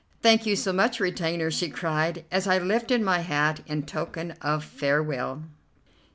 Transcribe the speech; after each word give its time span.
"Thank 0.23 0.47
you 0.47 0.55
so 0.55 0.73
much, 0.73 0.99
retainer," 0.99 1.51
she 1.51 1.69
cried, 1.69 2.25
as 2.31 2.47
I 2.47 2.57
lifted 2.57 3.03
my 3.03 3.19
hat 3.19 3.59
in 3.67 3.83
token 3.83 4.31
of 4.41 4.63
farewell. 4.63 5.43